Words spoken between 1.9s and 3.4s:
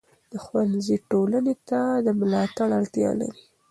د ملاتړ اړتیا لري.